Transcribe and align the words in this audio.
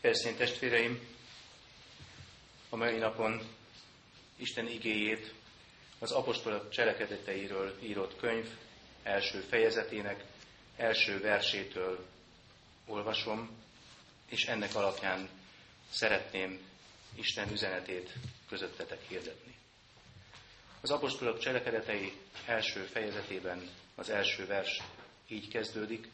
Keresztény 0.00 0.36
testvéreim, 0.36 1.16
a 2.68 2.76
mai 2.76 2.96
napon 2.96 3.40
Isten 4.36 4.66
igéjét 4.66 5.34
az 5.98 6.12
apostolok 6.12 6.70
cselekedeteiről 6.70 7.78
írott 7.82 8.16
könyv 8.16 8.48
első 9.02 9.40
fejezetének 9.40 10.24
első 10.76 11.20
versétől 11.20 12.06
olvasom, 12.86 13.50
és 14.26 14.44
ennek 14.46 14.74
alapján 14.74 15.28
szeretném 15.90 16.60
Isten 17.14 17.50
üzenetét 17.52 18.12
közöttetek 18.48 19.02
hirdetni. 19.08 19.54
Az 20.80 20.90
apostolok 20.90 21.38
cselekedetei 21.38 22.12
első 22.46 22.82
fejezetében 22.82 23.70
az 23.94 24.10
első 24.10 24.46
vers 24.46 24.82
így 25.28 25.48
kezdődik. 25.48 26.08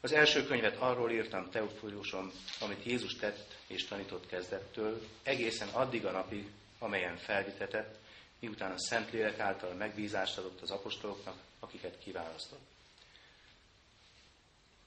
Az 0.00 0.12
első 0.12 0.44
könyvet 0.44 0.76
arról 0.76 1.10
írtam 1.10 1.50
Teofiliusom, 1.50 2.30
amit 2.60 2.84
Jézus 2.84 3.14
tett 3.14 3.58
és 3.66 3.84
tanított 3.84 4.26
kezdettől, 4.26 5.02
egészen 5.22 5.68
addig 5.68 6.06
a 6.06 6.10
napig, 6.10 6.50
amelyen 6.78 7.16
felvitetett, 7.16 7.98
miután 8.38 8.70
a 8.70 8.78
Szentlélek 8.78 9.38
által 9.38 9.74
megbízást 9.74 10.38
adott 10.38 10.60
az 10.60 10.70
apostoloknak, 10.70 11.36
akiket 11.60 11.98
kiválasztott. 11.98 12.68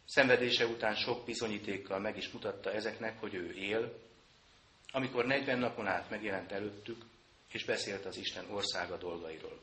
Szenvedése 0.06 0.66
után 0.66 0.96
sok 0.96 1.26
bizonyítékkal 1.26 2.00
meg 2.00 2.18
is 2.18 2.30
mutatta 2.30 2.72
ezeknek, 2.72 3.20
hogy 3.20 3.34
ő 3.34 3.54
él, 3.54 4.00
amikor 4.92 5.26
40 5.26 5.60
napon 5.60 5.88
át 5.88 6.10
megjelent 6.10 6.52
előttük, 6.52 7.06
és 7.52 7.66
beszélt 7.66 8.06
az 8.06 8.18
Isten 8.18 8.46
országa 8.52 8.98
dolgairól. 8.98 9.62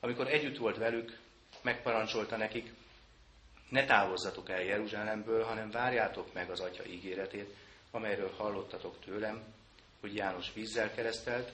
Amikor 0.00 0.28
együtt 0.28 0.56
volt 0.56 0.76
velük, 0.76 1.18
megparancsolta 1.62 2.36
nekik, 2.36 2.72
ne 3.72 3.84
távozzatok 3.84 4.50
el 4.50 4.62
Jeruzsálemből, 4.62 5.44
hanem 5.44 5.70
várjátok 5.70 6.32
meg 6.32 6.50
az 6.50 6.60
Atya 6.60 6.84
ígéretét, 6.84 7.54
amelyről 7.90 8.30
hallottatok 8.36 9.00
tőlem, 9.04 9.42
hogy 10.00 10.14
János 10.14 10.52
vízzel 10.52 10.94
keresztelt, 10.94 11.52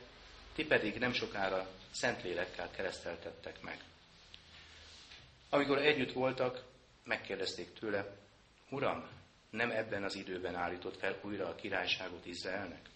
ti 0.55 0.65
pedig 0.65 0.99
nem 0.99 1.13
sokára 1.13 1.69
Szentlélekkel 1.91 2.71
kereszteltettek 2.71 3.61
meg. 3.63 3.79
Amikor 5.51 5.79
együtt 5.79 6.13
voltak, 6.13 6.65
megkérdezték 7.05 7.73
tőle, 7.73 8.17
Uram, 8.71 9.09
nem 9.51 9.71
ebben 9.71 10.05
az 10.05 10.15
időben 10.15 10.55
állított 10.55 10.99
fel 10.99 11.19
újra 11.23 11.49
a 11.49 11.55
királyságot 11.55 12.27
Izraelnek? 12.27 12.89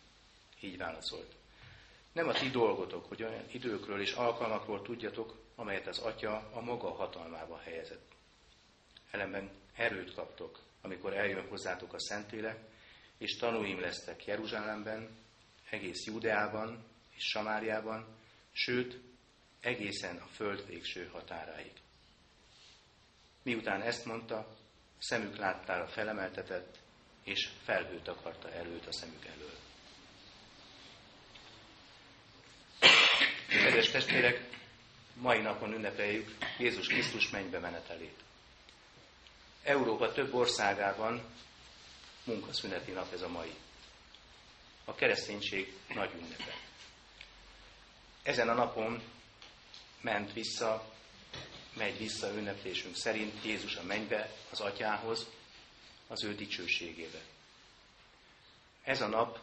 Így 0.61 0.77
válaszolt. 0.77 1.35
Nem 2.13 2.29
a 2.29 2.33
ti 2.33 2.51
dolgotok, 2.51 3.05
hogy 3.09 3.23
olyan 3.23 3.45
időkről 3.53 4.01
és 4.01 4.13
alkalmakról 4.13 4.83
tudjatok, 4.83 5.35
amelyet 5.55 5.87
az 5.87 5.99
Atya 5.99 6.51
a 6.53 6.61
maga 6.61 6.95
hatalmába 6.95 7.61
helyezett. 7.65 8.13
Ellenben 9.13 9.51
erőt 9.77 10.15
kaptok, 10.15 10.61
amikor 10.81 11.17
eljön 11.17 11.49
hozzátok 11.49 11.93
a 11.93 12.01
Szentlélek, 12.01 12.59
és 13.19 13.37
tanúim 13.37 13.81
lesztek 13.81 14.25
Jeruzsálemben, 14.25 15.09
egész 15.71 16.05
Judeában 16.05 16.85
és 17.17 17.25
Samáriában, 17.25 18.17
sőt, 18.53 19.01
egészen 19.61 20.17
a 20.17 20.27
föld 20.27 20.67
végső 20.67 21.07
határáig. 21.07 21.73
Miután 23.43 23.83
ezt 23.83 24.05
mondta, 24.05 24.57
szemük 24.99 25.37
láttára 25.37 25.87
felemeltetett, 25.87 26.79
és 27.25 27.49
felhőt 27.65 28.09
akarta 28.09 28.53
előtt 28.53 28.87
a 28.87 28.93
szemük 28.93 29.27
elől. 29.27 29.57
Kedves 33.49 33.91
testvérek, 33.91 34.49
mai 35.15 35.41
napon 35.41 35.73
ünnepeljük 35.73 36.37
Jézus 36.59 36.87
Krisztus 36.87 37.31
mennybe 37.31 37.59
menetelét. 37.59 38.23
Európa 39.63 40.13
több 40.13 40.35
országában 40.35 41.23
munkaszüneti 42.25 42.91
nap 42.91 43.13
ez 43.13 43.23
a 43.23 43.29
mai. 43.29 43.55
A 44.85 44.95
kereszténység 44.95 45.77
nagy 45.95 46.11
ünnepe. 46.15 46.57
Ezen 48.23 48.49
a 48.49 48.55
napon 48.55 49.03
ment 50.01 50.33
vissza, 50.33 50.93
megy 51.77 51.99
vissza 51.99 52.35
ünneplésünk 52.35 52.97
szerint 52.97 53.45
Jézus 53.45 53.77
a 53.77 53.83
mennybe, 53.83 54.31
az 54.51 54.61
atyához, 54.61 55.27
az 56.09 56.25
ő 56.25 56.35
dicsőségébe. 56.35 57.21
Ez 58.83 59.01
a 59.01 59.07
nap 59.07 59.41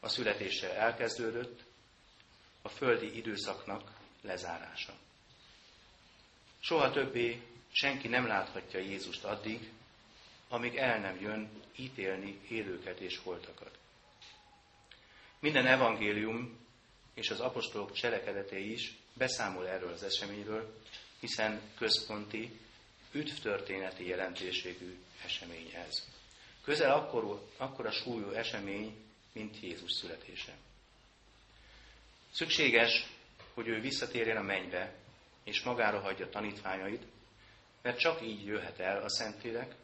a 0.00 0.08
születéssel 0.08 0.70
elkezdődött, 0.70 1.62
a 2.62 2.68
földi 2.68 3.16
időszaknak 3.16 3.90
lezárása. 4.20 4.94
Soha 6.60 6.90
többé 6.90 7.42
senki 7.74 8.08
nem 8.08 8.26
láthatja 8.26 8.80
Jézust 8.80 9.24
addig, 9.24 9.70
amíg 10.48 10.76
el 10.76 10.98
nem 10.98 11.20
jön 11.20 11.62
ítélni 11.76 12.40
élőket 12.48 13.00
és 13.00 13.18
holtakat. 13.18 13.78
Minden 15.38 15.66
evangélium 15.66 16.58
és 17.14 17.30
az 17.30 17.40
apostolok 17.40 17.92
cselekedetei 17.92 18.72
is 18.72 18.94
beszámol 19.12 19.68
erről 19.68 19.92
az 19.92 20.02
eseményről, 20.02 20.80
hiszen 21.20 21.60
központi, 21.78 22.58
üdvtörténeti 23.12 24.06
jelentőségű 24.06 24.98
esemény 25.24 25.70
ez. 25.74 26.08
Közel 26.62 26.92
akkor, 26.92 27.48
akkora 27.56 27.90
súlyú 27.90 28.30
esemény, 28.30 28.96
mint 29.32 29.60
Jézus 29.60 29.92
születése. 29.92 30.52
Szükséges, 32.32 33.06
hogy 33.54 33.68
ő 33.68 33.80
visszatérjen 33.80 34.36
a 34.36 34.42
mennybe, 34.42 34.94
és 35.44 35.62
magára 35.62 36.00
hagyja 36.00 36.28
tanítványait, 36.28 37.02
mert 37.84 37.98
csak 37.98 38.22
így 38.22 38.44
jöhet 38.44 38.78
el 38.78 39.02
a 39.02 39.08
Szentlélek, 39.08 39.74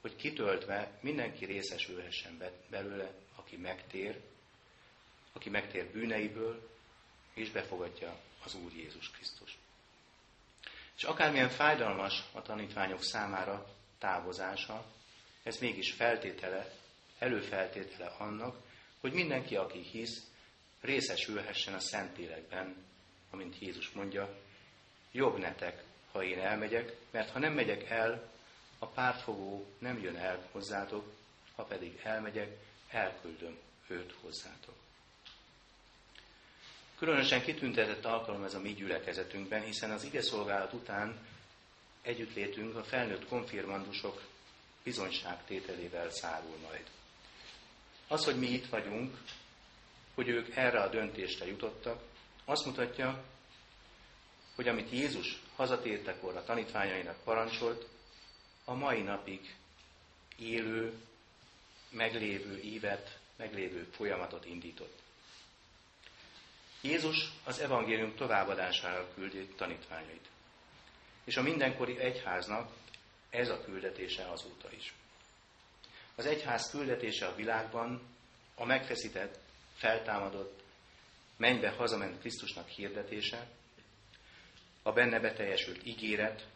hogy 0.00 0.16
kitöltve 0.16 0.98
mindenki 1.00 1.44
részesülhessen 1.44 2.42
belőle, 2.70 3.12
aki 3.36 3.56
megtér, 3.56 4.20
aki 5.32 5.50
megtér 5.50 5.90
bűneiből, 5.92 6.70
és 7.34 7.50
befogadja 7.50 8.20
az 8.44 8.54
Úr 8.54 8.72
Jézus 8.72 9.10
Krisztus. 9.10 9.58
És 10.96 11.02
akármilyen 11.04 11.48
fájdalmas 11.48 12.24
a 12.32 12.42
tanítványok 12.42 13.02
számára 13.02 13.66
távozása, 13.98 14.86
ez 15.42 15.58
mégis 15.58 15.92
feltétele, 15.92 16.70
előfeltétele 17.18 18.06
annak, 18.06 18.56
hogy 19.00 19.12
mindenki, 19.12 19.56
aki 19.56 19.78
hisz, 19.78 20.26
részesülhessen 20.80 21.74
a 21.74 21.80
Szentlélekben, 21.80 22.84
amint 23.30 23.58
Jézus 23.58 23.90
mondja, 23.90 24.38
jobb 25.12 25.38
netek, 25.38 25.84
ha 26.16 26.24
én 26.24 26.38
elmegyek, 26.38 26.96
mert 27.10 27.30
ha 27.30 27.38
nem 27.38 27.52
megyek 27.52 27.90
el, 27.90 28.30
a 28.78 28.86
pártfogó 28.86 29.66
nem 29.78 29.98
jön 29.98 30.16
el 30.16 30.48
hozzátok, 30.52 31.12
ha 31.54 31.62
pedig 31.62 32.00
elmegyek, 32.02 32.56
elküldöm 32.88 33.58
őt 33.86 34.14
hozzátok. 34.20 34.74
Különösen 36.98 37.42
kitüntetett 37.42 38.04
alkalom 38.04 38.44
ez 38.44 38.54
a 38.54 38.60
mi 38.60 38.74
gyülekezetünkben, 38.74 39.62
hiszen 39.62 39.90
az 39.90 40.04
ige 40.04 40.22
szolgálat 40.22 40.72
után 40.72 41.26
együttlétünk 42.02 42.76
a 42.76 42.84
felnőtt 42.84 43.28
konfirmandusok 43.28 44.22
bizonyságtételével 44.82 46.10
szárul 46.10 46.56
majd. 46.62 46.84
Az, 48.08 48.24
hogy 48.24 48.38
mi 48.38 48.46
itt 48.46 48.66
vagyunk, 48.66 49.18
hogy 50.14 50.28
ők 50.28 50.56
erre 50.56 50.80
a 50.80 50.88
döntésre 50.88 51.46
jutottak, 51.46 52.02
azt 52.44 52.66
mutatja, 52.66 53.24
hogy 54.54 54.68
amit 54.68 54.90
Jézus 54.90 55.40
hazatértekor 55.56 56.36
a 56.36 56.44
tanítványainak 56.44 57.22
parancsolt, 57.24 57.86
a 58.64 58.74
mai 58.74 59.02
napig 59.02 59.54
élő, 60.38 60.92
meglévő 61.90 62.60
ívet, 62.60 63.18
meglévő 63.36 63.88
folyamatot 63.90 64.44
indított. 64.44 65.02
Jézus 66.80 67.32
az 67.44 67.58
evangélium 67.58 68.14
továbbadására 68.14 69.08
küldi 69.14 69.46
tanítványait. 69.46 70.28
És 71.24 71.36
a 71.36 71.42
mindenkori 71.42 71.98
egyháznak 71.98 72.72
ez 73.30 73.48
a 73.48 73.64
küldetése 73.64 74.30
azóta 74.30 74.72
is. 74.72 74.94
Az 76.14 76.26
egyház 76.26 76.70
küldetése 76.70 77.26
a 77.26 77.34
világban 77.34 78.02
a 78.54 78.64
megfeszített, 78.64 79.38
feltámadott, 79.74 80.62
mennybe 81.36 81.70
hazament 81.70 82.20
Krisztusnak 82.20 82.68
hirdetése, 82.68 83.46
a 84.86 84.92
benne 84.92 85.20
beteljesült 85.20 85.86
ígéret, 85.86 86.46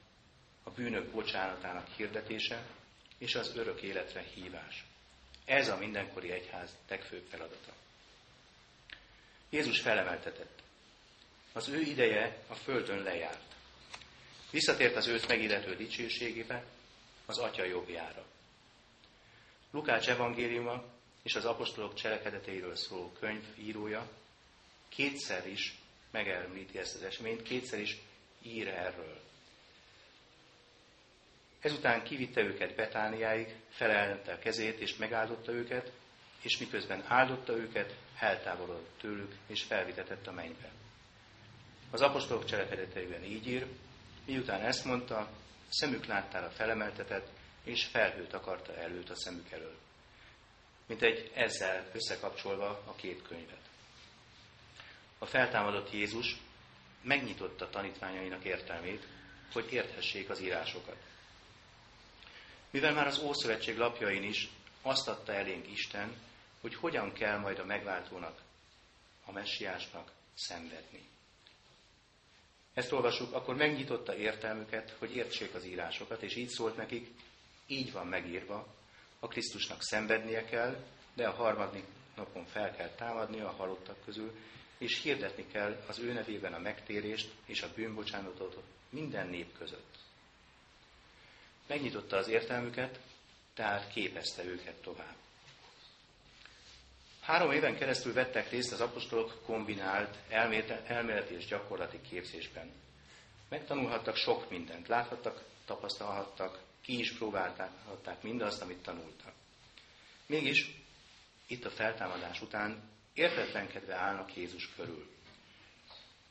a 0.63 0.71
bűnök 0.71 1.11
bocsánatának 1.11 1.89
hirdetése 1.97 2.67
és 3.19 3.35
az 3.35 3.57
örök 3.57 3.83
életre 3.83 4.25
hívás. 4.35 4.85
Ez 5.45 5.69
a 5.69 5.77
mindenkori 5.77 6.31
egyház 6.31 6.77
legfőbb 6.89 7.27
feladata. 7.31 7.73
Jézus 9.49 9.81
felemeltetett. 9.81 10.63
Az 11.53 11.69
ő 11.69 11.81
ideje 11.81 12.43
a 12.49 12.55
földön 12.55 13.03
lejárt. 13.03 13.55
Visszatért 14.51 14.97
az 14.97 15.07
őt 15.07 15.29
megillető 15.29 15.77
dicsőségébe, 15.77 16.65
az 17.27 17.39
Atya 17.39 17.65
jobbjára. 17.65 18.25
Lukács 19.71 20.09
evangéliuma 20.09 20.85
és 21.23 21.35
az 21.35 21.45
apostolok 21.45 21.95
cselekedeteiről 21.95 22.77
szóló 22.77 23.13
könyv 23.13 23.45
írója 23.59 24.09
kétszer 24.89 25.47
is 25.47 25.79
megemlíti 26.11 26.79
ezt 26.79 26.95
az 26.95 27.03
eseményt, 27.03 27.43
kétszer 27.43 27.81
is 27.81 27.99
ír 28.43 28.69
erről. 28.69 29.21
Ezután 31.61 32.03
kivitte 32.03 32.41
őket 32.41 32.75
Betániáig, 32.75 33.55
felelte 33.69 34.33
a 34.33 34.39
kezét 34.39 34.79
és 34.79 34.97
megáldotta 34.97 35.53
őket, 35.53 35.93
és 36.43 36.59
miközben 36.59 37.05
áldotta 37.07 37.53
őket, 37.53 37.97
eltávolodott 38.19 38.99
tőlük, 39.01 39.35
és 39.47 39.63
felvitetett 39.63 40.27
a 40.27 40.33
mennybe. 40.33 40.71
Az 41.91 42.01
apostolok 42.01 42.45
cselekedeteiben 42.45 43.25
így 43.25 43.47
ír, 43.47 43.67
miután 44.27 44.61
ezt 44.61 44.85
mondta, 44.85 45.31
szemük 45.69 46.07
láttára 46.07 46.51
felemeltetett, 46.51 47.29
és 47.65 47.85
felhőt 47.85 48.33
akarta 48.33 48.77
előtt 48.77 49.11
a 49.11 49.17
szemük 49.17 49.51
elől. 49.51 49.77
Mint 50.87 51.03
egy 51.03 51.31
ezzel 51.35 51.91
összekapcsolva 51.93 52.83
a 52.87 52.95
két 52.95 53.23
könyvet. 53.23 53.69
A 55.19 55.27
feltámadott 55.27 55.93
Jézus 55.93 56.37
megnyitotta 57.03 57.71
tanítványainak 57.71 58.45
értelmét, 58.45 59.07
hogy 59.53 59.73
érthessék 59.73 60.31
az 60.31 60.41
írásokat. 60.41 60.97
Mivel 62.71 62.93
már 62.93 63.07
az 63.07 63.19
Ószövetség 63.19 63.77
lapjain 63.77 64.23
is 64.23 64.49
azt 64.83 65.09
adta 65.09 65.33
elénk 65.33 65.71
Isten, 65.71 66.15
hogy 66.61 66.75
hogyan 66.75 67.13
kell 67.13 67.39
majd 67.39 67.59
a 67.59 67.65
megváltónak, 67.65 68.41
a 69.25 69.33
messiásnak 69.33 70.13
szenvedni. 70.35 71.09
Ezt 72.75 72.93
olvasjuk, 72.93 73.33
akkor 73.35 73.57
megnyitotta 73.57 74.17
értelmüket, 74.17 74.95
hogy 74.99 75.17
értsék 75.17 75.55
az 75.55 75.65
írásokat, 75.65 76.23
és 76.23 76.37
így 76.37 76.49
szólt 76.49 76.77
nekik, 76.77 77.11
így 77.67 77.93
van 77.93 78.07
megírva, 78.07 78.75
a 79.19 79.29
Krisztusnak 79.29 79.83
szenvednie 79.83 80.45
kell, 80.45 80.85
de 81.15 81.29
a 81.29 81.35
harmadik 81.35 81.85
napon 82.17 82.47
fel 82.47 82.77
kell 82.77 82.89
támadnia 82.89 83.49
a 83.49 83.53
halottak 83.57 84.05
közül, 84.05 84.33
és 84.81 85.03
hirdetni 85.03 85.47
kell 85.53 85.85
az 85.87 85.99
ő 85.99 86.13
nevében 86.13 86.53
a 86.55 86.59
megtérést 86.59 87.31
és 87.45 87.63
a 87.63 87.73
bűnbocsánatot 87.75 88.63
minden 88.89 89.29
nép 89.29 89.59
között. 89.59 89.99
Megnyitotta 91.67 92.17
az 92.17 92.29
értelmüket, 92.29 93.01
tehát 93.55 93.93
képezte 93.93 94.45
őket 94.45 94.75
tovább. 94.75 95.15
Három 97.21 97.53
éven 97.53 97.77
keresztül 97.77 98.13
vettek 98.13 98.51
részt 98.51 98.73
az 98.73 98.81
apostolok 98.81 99.43
kombinált 99.45 100.19
elméleti 100.87 101.35
és 101.35 101.47
gyakorlati 101.47 102.01
képzésben. 102.01 102.73
Megtanulhattak 103.49 104.17
sok 104.17 104.51
mindent, 104.51 104.89
láthattak, 104.89 105.45
tapasztalhattak, 105.65 106.63
ki 106.81 106.99
is 106.99 107.13
próbálták 107.13 108.23
mindazt, 108.23 108.63
amit 108.63 108.83
tanultak. 108.83 109.33
Mégis 110.27 110.75
itt 111.47 111.65
a 111.65 111.71
feltámadás 111.71 112.43
után 112.43 112.90
értetlenkedve 113.15 113.95
állnak 113.95 114.37
Jézus 114.37 114.69
körül. 114.77 115.11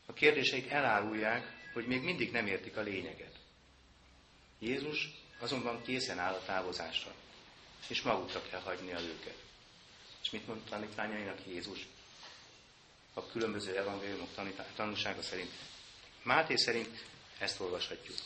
A 0.06 0.14
kérdéseik 0.14 0.70
elárulják, 0.70 1.72
hogy 1.74 1.88
még 1.88 2.02
mindig 2.02 2.32
nem 2.32 2.48
értik 2.48 2.78
a 2.78 2.82
lényeget. 2.82 3.36
Jézus 4.60 5.10
azonban 5.40 5.82
készen 5.82 6.20
áll 6.20 6.34
a 6.34 6.44
távozásra, 6.46 7.14
és 7.88 8.02
magukra 8.02 8.42
kell 8.42 8.62
hagynia 8.62 9.00
őket. 9.00 9.38
És 10.22 10.30
mit 10.30 10.48
mond 10.48 10.62
tanítványainak 10.70 11.40
Jézus? 11.48 11.88
A 13.14 13.28
különböző 13.28 13.78
evangéliumok 13.78 14.30
tanúsága 14.76 15.22
szerint. 15.22 15.52
Máté 16.24 16.56
szerint 16.56 17.06
ezt 17.40 17.60
olvashatjuk. 17.60 18.18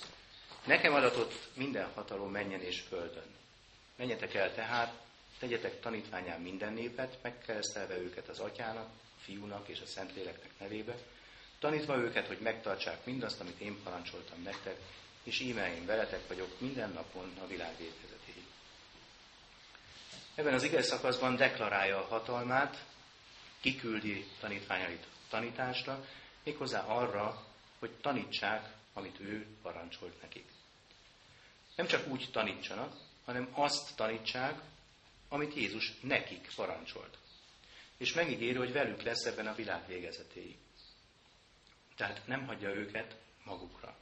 Nekem 0.65 0.93
adatott 0.93 1.49
minden 1.53 1.91
hatalom 1.93 2.31
menjen 2.31 2.61
és 2.61 2.79
földön. 2.79 3.35
Menjetek 3.95 4.33
el 4.33 4.53
tehát, 4.53 5.02
tegyetek 5.43 5.79
tanítványán 5.79 6.41
minden 6.41 6.73
népet, 6.73 7.17
megkeresztelve 7.21 7.97
őket 7.97 8.27
az 8.27 8.39
atyának, 8.39 8.89
fiúnak 9.17 9.67
és 9.67 9.79
a 9.81 9.85
szentléleknek 9.85 10.51
nevébe, 10.59 10.95
tanítva 11.59 11.97
őket, 11.97 12.27
hogy 12.27 12.39
megtartsák 12.39 13.05
mindazt, 13.05 13.39
amit 13.39 13.59
én 13.59 13.83
parancsoltam 13.83 14.41
nektek, 14.41 14.79
és 15.23 15.39
íme 15.39 15.75
én 15.75 15.85
veletek 15.85 16.27
vagyok 16.27 16.59
minden 16.59 16.89
napon 16.89 17.33
a 17.41 17.47
világ 17.47 17.77
végkezetéig. 17.77 18.45
Ebben 20.35 20.53
az 20.53 20.63
ige 20.63 20.81
szakaszban 20.81 21.35
deklarálja 21.35 21.97
a 21.97 22.07
hatalmát, 22.07 22.85
kiküldi 23.59 24.25
tanítványait 24.39 25.07
tanításra, 25.29 26.05
méghozzá 26.43 26.85
arra, 26.85 27.45
hogy 27.79 27.91
tanítsák, 27.91 28.73
amit 28.93 29.19
ő 29.19 29.45
parancsolt 29.61 30.21
nekik. 30.21 30.51
Nem 31.75 31.87
csak 31.87 32.07
úgy 32.07 32.29
tanítsanak, 32.31 32.95
hanem 33.25 33.49
azt 33.53 33.95
tanítsák, 33.95 34.71
amit 35.33 35.53
Jézus 35.53 35.93
nekik 36.01 36.47
parancsolt. 36.55 37.17
És 37.97 38.13
megígéri, 38.13 38.57
hogy 38.57 38.71
velük 38.71 39.01
lesz 39.01 39.25
ebben 39.25 39.47
a 39.47 39.55
világ 39.55 39.87
végezetéig. 39.87 40.57
Tehát 41.95 42.27
nem 42.27 42.45
hagyja 42.45 42.69
őket 42.69 43.17
magukra. 43.43 43.97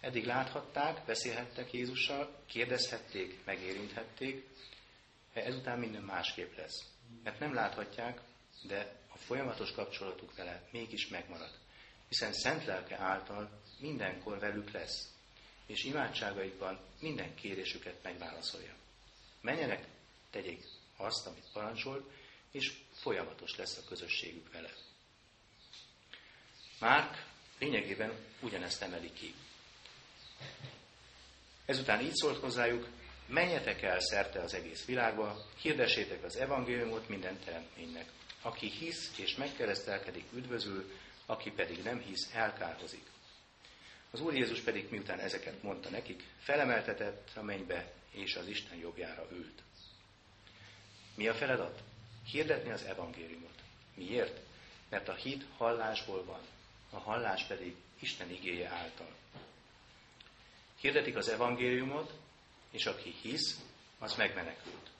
Eddig 0.00 0.24
láthatták, 0.24 1.04
beszélhettek 1.06 1.72
Jézussal, 1.72 2.42
kérdezhették, 2.46 3.44
megérinthették, 3.44 4.46
ezután 5.32 5.78
minden 5.78 6.02
másképp 6.02 6.56
lesz. 6.56 6.84
Mert 7.22 7.38
nem 7.38 7.54
láthatják, 7.54 8.20
de 8.62 8.96
a 9.08 9.16
folyamatos 9.16 9.72
kapcsolatuk 9.72 10.36
vele 10.36 10.68
mégis 10.70 11.08
megmarad. 11.08 11.58
Hiszen 12.08 12.32
szent 12.32 12.64
lelke 12.64 12.98
által 12.98 13.62
mindenkor 13.78 14.38
velük 14.38 14.70
lesz, 14.70 15.12
és 15.66 15.84
imádságaikban 15.84 16.80
minden 17.00 17.34
kérésüket 17.34 18.02
megválaszolja. 18.02 18.74
Menjenek, 19.40 19.92
tegyék 20.34 20.64
azt, 20.96 21.26
amit 21.26 21.50
parancsol, 21.52 22.10
és 22.50 22.72
folyamatos 22.92 23.56
lesz 23.56 23.76
a 23.76 23.88
közösségük 23.88 24.52
vele. 24.52 24.70
Márk 26.80 27.26
lényegében 27.58 28.12
ugyanezt 28.40 28.82
emeli 28.82 29.12
ki. 29.12 29.34
Ezután 31.64 32.00
így 32.00 32.14
szólt 32.14 32.40
hozzájuk, 32.40 32.88
menjetek 33.26 33.82
el 33.82 34.00
szerte 34.00 34.40
az 34.40 34.54
egész 34.54 34.84
világba, 34.84 35.46
hirdessétek 35.60 36.24
az 36.24 36.36
evangéliumot 36.36 37.08
minden 37.08 37.38
teremtménynek. 37.44 38.08
Aki 38.42 38.70
hisz 38.70 39.18
és 39.18 39.36
megkeresztelkedik, 39.36 40.24
üdvözül, 40.32 40.92
aki 41.26 41.50
pedig 41.50 41.82
nem 41.82 42.00
hisz, 42.00 42.30
elkárhozik. 42.34 43.04
Az 44.10 44.20
Úr 44.20 44.34
Jézus 44.34 44.60
pedig, 44.60 44.90
miután 44.90 45.18
ezeket 45.18 45.62
mondta 45.62 45.88
nekik, 45.88 46.22
felemeltetett 46.38 47.30
a 47.34 47.42
mennybe, 47.42 47.92
és 48.10 48.36
az 48.36 48.46
Isten 48.46 48.78
jobbjára 48.78 49.28
ült. 49.32 49.62
Mi 51.14 51.28
a 51.28 51.34
feladat? 51.34 51.82
Hirdetni 52.26 52.70
az 52.70 52.82
evangéliumot. 52.82 53.62
Miért? 53.94 54.40
Mert 54.88 55.08
a 55.08 55.14
hit 55.14 55.44
hallásból 55.56 56.24
van, 56.24 56.40
a 56.90 56.98
hallás 56.98 57.44
pedig 57.44 57.76
Isten 57.98 58.30
igéje 58.30 58.68
által. 58.68 59.12
Hirdetik 60.80 61.16
az 61.16 61.28
evangéliumot, 61.28 62.12
és 62.70 62.86
aki 62.86 63.14
hisz, 63.22 63.60
az 63.98 64.14
megmenekült. 64.14 64.90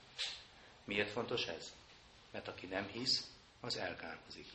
Miért 0.84 1.10
fontos 1.10 1.46
ez? 1.46 1.72
Mert 2.30 2.48
aki 2.48 2.66
nem 2.66 2.86
hisz, 2.86 3.30
az 3.60 3.76
elkárhozik. 3.76 4.46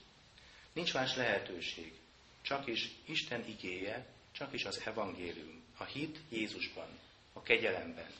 Nincs 0.73 0.93
más 0.93 1.15
lehetőség. 1.15 1.93
Csak 2.41 2.67
is 2.67 2.91
Isten 3.05 3.47
igéje, 3.47 4.05
csak 4.31 4.53
is 4.53 4.65
az 4.65 4.81
evangélium. 4.85 5.63
A 5.77 5.83
hit 5.83 6.19
Jézusban, 6.29 6.99
a 7.33 7.41
kegyelemben. 7.41 8.11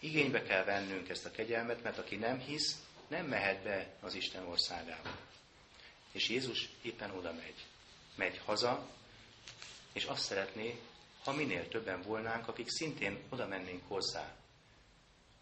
Igénybe 0.00 0.42
kell 0.42 0.64
vennünk 0.64 1.08
ezt 1.08 1.24
a 1.24 1.30
kegyelmet, 1.30 1.82
mert 1.82 1.98
aki 1.98 2.16
nem 2.16 2.38
hisz, 2.38 2.76
nem 3.08 3.26
mehet 3.26 3.62
be 3.62 3.96
az 4.00 4.14
Isten 4.14 4.44
országába. 4.44 5.16
És 6.12 6.28
Jézus 6.28 6.68
éppen 6.82 7.10
oda 7.10 7.32
megy. 7.32 7.64
Megy 8.14 8.40
haza, 8.44 8.88
és 9.92 10.04
azt 10.04 10.24
szeretné, 10.24 10.80
ha 11.24 11.32
minél 11.32 11.68
többen 11.68 12.02
volnánk, 12.02 12.48
akik 12.48 12.68
szintén 12.68 13.22
oda 13.28 13.46
mennénk 13.46 13.88
hozzá, 13.88 14.34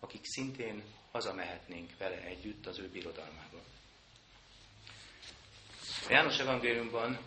akik 0.00 0.24
szintén 0.24 0.82
hazamehetnénk 1.10 1.96
vele 1.98 2.20
együtt 2.20 2.66
az 2.66 2.78
ő 2.78 2.88
birodalmába. 2.88 3.62
A 6.06 6.10
János 6.10 6.38
evangéliumban 6.38 7.18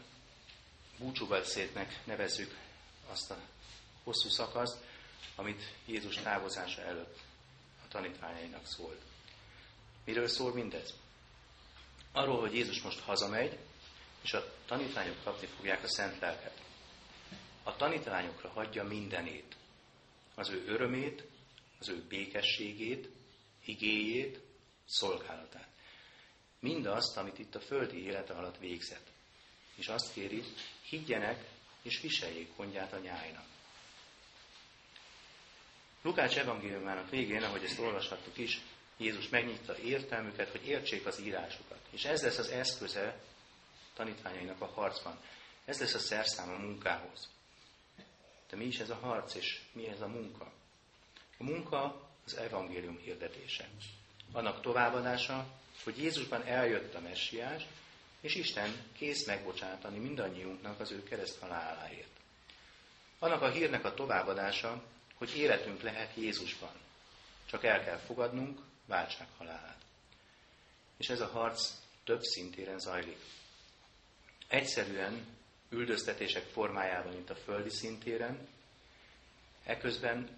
búcsúbeszédnek 0.97 2.01
nevezzük 2.03 2.57
azt 3.11 3.31
a 3.31 3.37
hosszú 4.03 4.29
szakaszt, 4.29 4.86
amit 5.35 5.73
Jézus 5.85 6.15
távozása 6.15 6.81
előtt 6.81 7.19
a 7.83 7.87
tanítványainak 7.87 8.65
szólt. 8.65 9.01
Miről 10.05 10.27
szól 10.27 10.53
mindez? 10.53 10.93
Arról, 12.11 12.39
hogy 12.39 12.53
Jézus 12.53 12.81
most 12.81 12.99
hazamegy, 12.99 13.57
és 14.21 14.33
a 14.33 14.53
tanítványok 14.65 15.23
kapni 15.23 15.47
fogják 15.47 15.83
a 15.83 15.89
szent 15.89 16.19
lelket 16.19 16.65
a 17.67 17.75
tanítványokra 17.75 18.49
hagyja 18.49 18.83
mindenét. 18.83 19.55
Az 20.35 20.49
ő 20.49 20.63
örömét, 20.67 21.23
az 21.79 21.89
ő 21.89 22.03
békességét, 22.07 23.09
igéjét, 23.65 24.39
szolgálatát. 24.85 25.67
Mindazt, 26.59 27.17
amit 27.17 27.39
itt 27.39 27.55
a 27.55 27.59
földi 27.59 28.03
élete 28.03 28.33
alatt 28.33 28.57
végzett. 28.57 29.07
És 29.75 29.87
azt 29.87 30.13
kéri, 30.13 30.43
higgyenek 30.81 31.49
és 31.81 32.01
viseljék 32.01 32.55
gondját 32.55 32.93
a 32.93 32.99
nyájnak. 32.99 33.45
Lukács 36.07 36.37
evangéliumának 36.37 37.09
végén, 37.09 37.43
ahogy 37.43 37.63
ezt 37.63 37.79
olvashattuk 37.79 38.37
is, 38.37 38.61
Jézus 38.97 39.29
megnyitta 39.29 39.77
értelmüket, 39.77 40.49
hogy 40.49 40.67
értsék 40.67 41.05
az 41.05 41.19
írásokat. 41.19 41.79
És 41.89 42.05
ez 42.05 42.23
lesz 42.23 42.37
az 42.37 42.49
eszköze 42.49 43.19
tanítványainak 43.93 44.61
a 44.61 44.65
harcban. 44.65 45.19
Ez 45.65 45.79
lesz 45.79 45.93
a 45.93 45.99
szerszám 45.99 46.49
a 46.49 46.57
munkához. 46.57 47.29
De 48.49 48.57
mi 48.57 48.65
is 48.65 48.79
ez 48.79 48.89
a 48.89 48.95
harc, 48.95 49.35
és 49.35 49.61
mi 49.71 49.87
ez 49.87 50.01
a 50.01 50.07
munka? 50.07 50.51
A 51.37 51.43
munka 51.43 52.09
az 52.25 52.37
evangélium 52.37 52.97
hirdetése. 52.97 53.69
Annak 54.31 54.61
továbbadása, 54.61 55.45
hogy 55.83 55.97
Jézusban 55.97 56.45
eljött 56.45 56.95
a 56.95 56.99
messiás, 56.99 57.65
és 58.21 58.35
Isten 58.35 58.83
kész 58.97 59.25
megbocsátani 59.25 59.99
mindannyiunknak 59.99 60.79
az 60.79 60.91
ő 60.91 61.03
kereszt 61.03 61.39
haláláért. 61.39 62.19
Annak 63.19 63.41
a 63.41 63.49
hírnek 63.49 63.85
a 63.85 63.93
továbbadása, 63.93 64.83
hogy 65.17 65.37
életünk 65.37 65.81
lehet 65.81 66.15
Jézusban. 66.15 66.71
Csak 67.45 67.63
el 67.63 67.83
kell 67.83 67.97
fogadnunk 67.97 68.59
váltság 68.85 69.27
halálát. 69.37 69.81
És 70.97 71.09
ez 71.09 71.19
a 71.19 71.27
harc 71.27 71.71
több 72.03 72.21
szintéren 72.21 72.79
zajlik. 72.79 73.19
Egyszerűen 74.47 75.25
üldöztetések 75.69 76.43
formájában, 76.43 77.13
mint 77.13 77.29
a 77.29 77.35
földi 77.35 77.69
szintéren, 77.69 78.47
eközben 79.63 80.29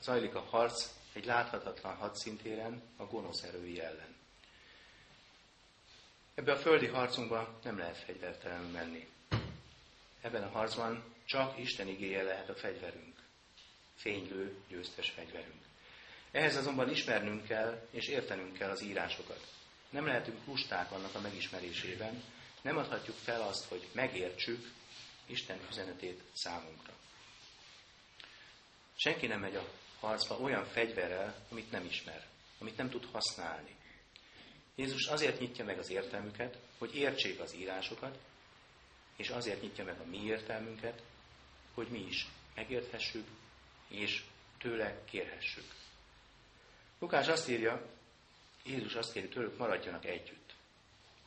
zajlik 0.00 0.34
a 0.34 0.40
harc 0.40 0.88
egy 1.12 1.24
láthatatlan 1.24 1.96
hadszintéren 1.96 2.82
a 2.96 3.04
gonosz 3.04 3.42
erői 3.42 3.80
ellen. 3.80 4.14
Ebbe 6.34 6.52
a 6.52 6.56
földi 6.56 6.86
harcunkba 6.86 7.58
nem 7.62 7.78
lehet 7.78 7.96
fegyvertelenül 7.96 8.70
menni. 8.70 9.08
Ebben 10.20 10.42
a 10.42 10.48
harcban 10.48 11.14
csak 11.24 11.58
Isten 11.58 11.88
igéje 11.88 12.22
lehet 12.22 12.48
a 12.48 12.54
fegyverünk. 12.54 13.25
Fénylő, 13.96 14.56
győztes 14.68 15.10
fegyverünk. 15.10 15.64
Ehhez 16.30 16.56
azonban 16.56 16.90
ismernünk 16.90 17.46
kell, 17.46 17.86
és 17.90 18.08
értenünk 18.08 18.56
kell 18.56 18.70
az 18.70 18.82
írásokat. 18.82 19.46
Nem 19.90 20.06
lehetünk 20.06 20.46
lusták 20.46 20.92
annak 20.92 21.14
a 21.14 21.20
megismerésében, 21.20 22.22
nem 22.62 22.76
adhatjuk 22.76 23.16
fel 23.16 23.42
azt, 23.42 23.68
hogy 23.68 23.88
megértsük 23.92 24.72
Isten 25.26 25.58
üzenetét 25.70 26.22
számunkra. 26.32 26.92
Senki 28.96 29.26
nem 29.26 29.40
megy 29.40 29.56
a 29.56 29.68
harcba 30.00 30.38
olyan 30.38 30.64
fegyverrel, 30.64 31.46
amit 31.50 31.70
nem 31.70 31.84
ismer, 31.84 32.26
amit 32.58 32.76
nem 32.76 32.90
tud 32.90 33.08
használni. 33.12 33.74
Jézus 34.74 35.06
azért 35.06 35.40
nyitja 35.40 35.64
meg 35.64 35.78
az 35.78 35.90
értelmüket, 35.90 36.58
hogy 36.78 36.94
értsék 36.94 37.40
az 37.40 37.54
írásokat, 37.54 38.18
és 39.16 39.28
azért 39.28 39.62
nyitja 39.62 39.84
meg 39.84 40.00
a 40.00 40.04
mi 40.04 40.24
értelmünket, 40.24 41.02
hogy 41.74 41.88
mi 41.88 42.06
is 42.06 42.26
megérthessük, 42.54 43.26
és 43.88 44.22
tőle 44.58 45.04
kérhessük. 45.04 45.64
Lukás 46.98 47.28
azt 47.28 47.48
írja, 47.48 47.86
Jézus 48.64 48.94
azt 48.94 49.12
kéri 49.12 49.28
tőlük, 49.28 49.58
maradjanak 49.58 50.04
együtt. 50.04 50.54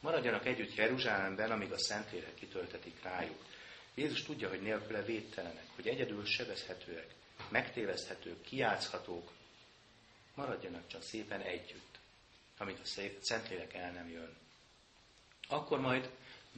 Maradjanak 0.01 0.45
együtt 0.45 0.75
Jeruzsálemben, 0.75 1.51
amíg 1.51 1.71
a 1.71 1.77
Szentlélek 1.77 2.33
kitöltetik 2.33 3.03
rájuk. 3.03 3.45
Jézus 3.93 4.23
tudja, 4.23 4.49
hogy 4.49 4.61
nélküle 4.61 5.01
védtelenek, 5.01 5.67
hogy 5.75 5.87
egyedül 5.87 6.25
sebezhetőek, 6.25 7.13
megtéveszthetők, 7.49 8.41
kiátszhatók. 8.41 9.31
Maradjanak 10.35 10.87
csak 10.87 11.01
szépen 11.01 11.41
együtt, 11.41 11.99
amíg 12.57 12.77
a 12.83 13.01
Szentlélek 13.21 13.73
el 13.73 13.91
nem 13.91 14.09
jön. 14.09 14.37
Akkor 15.47 15.79
majd 15.79 16.09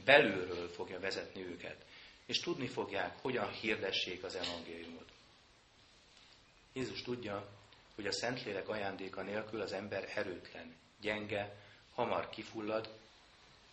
belülről 0.04 0.68
fogja 0.68 1.00
vezetni 1.00 1.44
őket, 1.46 1.84
és 2.26 2.40
tudni 2.40 2.66
fogják, 2.66 3.18
hogyan 3.20 3.50
hirdessék 3.50 4.24
az 4.24 4.34
evangéliumot. 4.34 5.10
Jézus 6.72 7.02
tudja, 7.02 7.48
hogy 7.94 8.06
a 8.06 8.12
Szentlélek 8.12 8.68
ajándéka 8.68 9.22
nélkül 9.22 9.60
az 9.60 9.72
ember 9.72 10.12
erőtlen, 10.14 10.76
gyenge, 11.00 11.56
hamar 11.94 12.30
kifullad, 12.30 12.88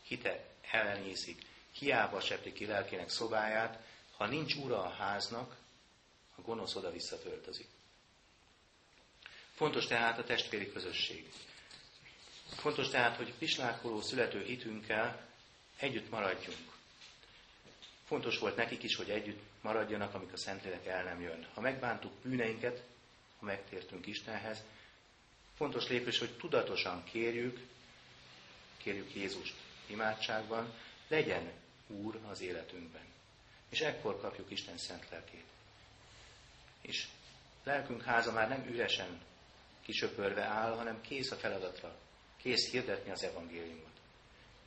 hite 0.03 0.46
ellenyészik, 0.72 1.46
hiába 1.72 2.22
sepli 2.22 2.53
ki 2.53 2.65
lelkének 2.65 3.10
szobáját, 3.10 3.79
ha 4.18 4.27
nincs 4.27 4.56
ura 4.56 4.84
a 4.84 4.89
háznak, 4.89 5.56
a 6.36 6.41
gonosz 6.41 6.75
oda 6.75 6.91
visszatöltözik. 6.91 7.68
Fontos 9.53 9.86
tehát 9.86 10.18
a 10.18 10.24
testvéri 10.24 10.72
közösség. 10.72 11.32
Fontos 12.50 12.89
tehát, 12.89 13.15
hogy 13.15 13.34
pislákoló 13.34 14.01
születő 14.01 14.44
hitünkkel 14.44 15.27
együtt 15.77 16.10
maradjunk. 16.10 16.58
Fontos 18.06 18.38
volt 18.38 18.56
nekik 18.56 18.84
is, 18.84 18.96
hogy 18.96 19.10
együtt 19.10 19.49
maradjanak, 19.62 20.13
amik 20.13 20.34
a 20.34 20.38
Szentlélek 20.38 20.86
el 20.86 21.04
nem 21.04 21.22
jön. 21.22 21.48
Ha 21.54 21.62
megbántuk 21.62 22.12
bűneinket, 22.24 22.84
ha 23.39 23.46
megtértünk 23.46 24.08
Istenhez, 24.08 24.63
fontos 25.56 25.88
lépés, 25.88 26.20
hogy 26.20 26.38
tudatosan 26.38 27.04
kérjük, 27.04 27.68
kérjük 28.78 29.16
Jézust 29.16 29.56
imádságban, 29.86 30.74
legyen 31.08 31.51
Úr 31.88 32.20
az 32.30 32.42
életünkben. 32.42 33.06
És 33.70 33.80
ekkor 33.80 34.22
kapjuk 34.22 34.51
Isten 34.51 34.78
szent 34.78 35.10
lelkét. 35.10 35.46
És 36.82 37.08
lelkünk 37.63 38.04
háza 38.04 38.32
már 38.32 38.50
nem 38.50 38.68
üresen 38.68 39.22
kisöpörve 39.82 40.44
áll, 40.44 40.75
hanem 40.75 41.01
kész 41.01 41.32
a 41.32 41.36
feladatra, 41.36 41.96
kész 42.38 42.72
hirdetni 42.72 43.12
az 43.12 43.24
evangéliumot, 43.24 44.00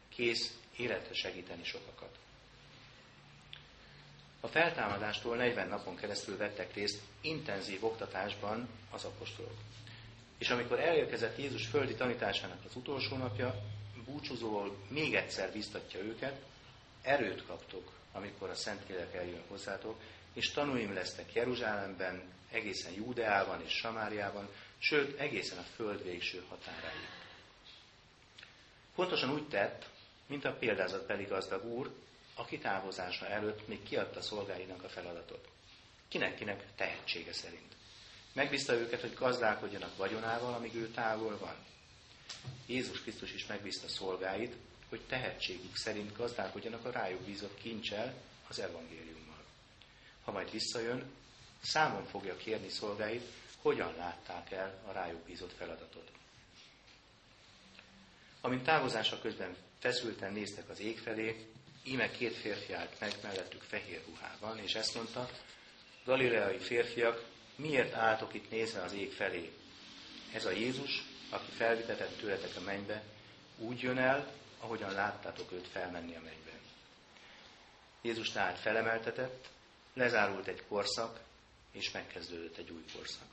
kész 0.09 0.57
életre 0.77 1.15
segíteni 1.15 1.65
sokakat. 1.65 2.19
A 4.45 4.49
feltámadástól 4.49 5.37
40 5.37 5.69
napon 5.69 5.97
keresztül 5.97 6.37
vettek 6.37 6.75
részt 6.75 7.03
intenzív 7.21 7.85
oktatásban 7.85 8.69
az 8.91 9.05
apostolok. 9.05 9.59
És 10.39 10.51
amikor 10.51 10.81
elérkezett 10.81 11.39
Jézus 11.39 11.67
földi 11.67 11.95
tanításának 11.95 12.65
az 12.65 12.77
utolsó 12.77 13.17
napja, 13.17 13.55
búcsúzóval 14.05 14.77
még 14.89 15.15
egyszer 15.15 15.53
biztatja 15.53 16.01
őket, 16.01 16.43
erőt 17.03 17.47
kaptok, 17.47 17.91
amikor 18.13 18.51
a 18.51 18.55
Szentlélek 18.55 19.15
eljön 19.15 19.43
hozzátok, 19.49 20.01
és 20.33 20.51
tanúim 20.51 20.95
lesztek 20.95 21.33
Jeruzsálemben, 21.33 22.23
egészen 22.51 22.93
Júdeában 22.93 23.63
és 23.65 23.73
Samáriában, 23.73 24.49
sőt, 24.79 25.19
egészen 25.21 25.59
a 25.59 25.67
föld 25.77 26.03
végső 26.03 26.45
határáig. 26.49 27.09
Pontosan 28.95 29.31
úgy 29.31 29.49
tett, 29.49 29.89
mint 30.27 30.45
a 30.45 30.57
példázatbeli 30.57 31.25
gazdag 31.25 31.65
úr, 31.65 31.91
aki 32.35 32.59
távozása 32.59 33.27
előtt 33.29 33.69
még 33.69 33.83
kiadta 33.83 34.23
szolgáinak 34.23 34.83
a 34.83 34.89
feladatot. 34.89 35.49
Kinek-kinek 36.09 36.65
tehetsége 36.77 37.33
szerint. 37.33 37.75
Megbízta 38.33 38.73
őket, 38.73 39.01
hogy 39.01 39.15
gazdálkodjanak 39.15 39.97
vagyonával, 39.97 40.55
amíg 40.55 40.75
ő 40.75 40.89
távol 40.89 41.39
van. 41.39 41.57
Jézus 42.67 43.01
Krisztus 43.01 43.33
is 43.33 43.47
megbízta 43.47 43.89
szolgáit, 43.89 44.57
hogy 44.89 45.01
tehetségük 45.01 45.77
szerint 45.77 46.17
gazdálkodjanak 46.17 46.85
a 46.85 46.91
rájuk 46.91 47.21
bízott 47.21 47.59
kincsel, 47.59 48.15
az 48.49 48.59
evangéliummal. 48.59 49.45
Ha 50.25 50.33
majd 50.33 50.51
visszajön, 50.51 51.11
számon 51.63 52.05
fogja 52.05 52.37
kérni 52.37 52.69
szolgáit, 52.69 53.27
hogyan 53.63 53.95
látták 53.97 54.51
el 54.51 54.83
a 54.87 54.93
rájuk 54.93 55.21
bízott 55.21 55.53
feladatot. 55.53 56.11
Amint 58.41 58.63
távozása 58.63 59.21
közben 59.21 59.57
feszülten 59.79 60.33
néztek 60.33 60.69
az 60.69 60.81
ég 60.81 60.99
felé, 60.99 61.52
íme 61.83 62.11
két 62.11 62.37
férfi 62.37 62.73
állt 62.73 63.01
meg 63.01 63.13
mellettük 63.23 63.63
fehér 63.63 64.03
ruhában, 64.07 64.59
és 64.59 64.75
ezt 64.75 64.95
mondta, 64.95 65.29
galileai 66.05 66.59
férfiak, 66.59 67.25
miért 67.57 67.95
álltok 67.95 68.35
itt 68.35 68.51
nézve 68.51 68.83
az 68.83 68.93
ég 68.93 69.13
felé? 69.13 69.53
Ez 70.33 70.45
a 70.45 70.51
Jézus, 70.51 71.03
aki 71.31 71.51
felvitetett 71.51 72.19
tőletek 72.19 72.57
a 72.57 72.61
mennybe, 72.61 73.03
úgy 73.59 73.81
jön 73.81 73.99
el, 73.99 74.33
ahogyan 74.61 74.93
láttátok 74.93 75.53
őt 75.53 75.69
felmenni 75.69 76.17
a 76.17 76.21
mennybe. 76.21 76.51
Jézus 78.03 78.31
tehát 78.31 78.59
felemeltetett, 78.59 79.49
lezárult 79.95 80.47
egy 80.47 80.63
korszak, 80.69 81.21
és 81.73 81.91
megkezdődött 81.91 82.57
egy 82.57 82.71
új 82.71 82.85
korszak. 82.97 83.29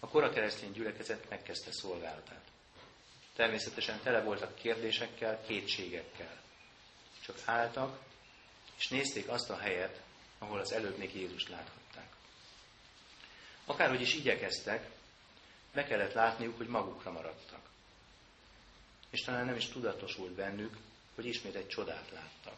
A 0.00 0.08
kora 0.08 0.30
keresztény 0.30 0.72
gyülekezet 0.72 1.28
megkezdte 1.28 1.72
szolgálatát. 1.72 2.44
Természetesen 3.36 4.00
tele 4.02 4.22
voltak 4.22 4.54
kérdésekkel, 4.54 5.42
kétségekkel. 5.46 6.41
Csak 7.24 7.38
álltak, 7.44 7.98
és 8.78 8.88
nézték 8.88 9.28
azt 9.28 9.50
a 9.50 9.58
helyet, 9.58 10.02
ahol 10.38 10.60
az 10.60 10.72
előbb 10.72 10.98
még 10.98 11.14
Jézust 11.14 11.48
láthatták. 11.48 12.12
Akárhogy 13.64 14.00
is 14.00 14.14
igyekeztek, 14.14 14.90
be 15.72 15.84
kellett 15.84 16.12
látniuk, 16.12 16.56
hogy 16.56 16.66
magukra 16.66 17.10
maradtak. 17.10 17.60
És 19.10 19.20
talán 19.20 19.46
nem 19.46 19.56
is 19.56 19.66
tudatosult 19.66 20.32
bennük, 20.32 20.76
hogy 21.14 21.26
ismét 21.26 21.54
egy 21.54 21.68
csodát 21.68 22.10
láttak. 22.10 22.56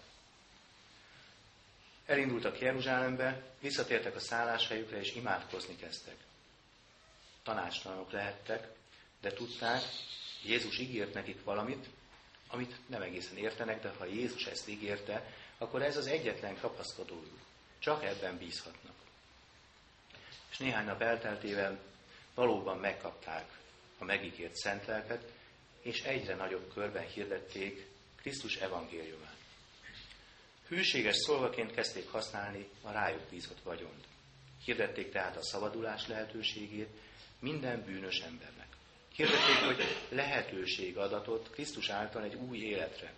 Elindultak 2.06 2.60
Jeruzsálembe, 2.60 3.42
visszatértek 3.60 4.14
a 4.14 4.20
szálláshelyükre, 4.20 4.98
és 4.98 5.14
imádkozni 5.14 5.76
kezdtek. 5.76 6.16
Tanácstalanok 7.42 8.10
lehettek, 8.10 8.68
de 9.20 9.32
tudták, 9.32 9.82
Jézus 10.42 10.78
ígért 10.78 11.14
nekik 11.14 11.44
valamit, 11.44 11.86
amit 12.54 12.78
nem 12.86 13.02
egészen 13.02 13.36
értenek, 13.36 13.82
de 13.82 13.92
ha 13.98 14.04
Jézus 14.04 14.46
ezt 14.46 14.68
ígérte, 14.68 15.26
akkor 15.58 15.82
ez 15.82 15.96
az 15.96 16.06
egyetlen 16.06 16.58
kapaszkodójuk. 16.58 17.38
Csak 17.78 18.04
ebben 18.04 18.38
bízhatnak. 18.38 18.94
És 20.50 20.58
néhány 20.58 20.84
nap 20.84 21.02
elteltével 21.02 21.78
valóban 22.34 22.78
megkapták 22.78 23.58
a 23.98 24.04
megígért 24.04 24.54
szent 24.54 24.86
lelket, 24.86 25.32
és 25.80 26.02
egyre 26.02 26.34
nagyobb 26.34 26.72
körben 26.72 27.06
hirdették 27.06 27.86
Krisztus 28.16 28.56
evangéliumát. 28.56 29.36
Hűséges 30.68 31.16
szolgaként 31.16 31.74
kezdték 31.74 32.08
használni 32.10 32.68
a 32.82 32.90
rájuk 32.90 33.22
bízott 33.30 33.62
vagyont. 33.62 34.04
Hirdették 34.64 35.10
tehát 35.12 35.36
a 35.36 35.42
szabadulás 35.42 36.06
lehetőségét 36.06 36.88
minden 37.38 37.84
bűnös 37.84 38.18
embernek. 38.18 38.63
Hirdették, 39.16 39.56
hogy 39.56 40.06
lehetőség 40.08 40.96
adatot 40.96 41.50
Krisztus 41.50 41.88
által 41.88 42.22
egy 42.22 42.34
új 42.34 42.58
életre. 42.58 43.12